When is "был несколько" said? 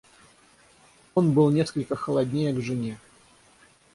1.31-1.95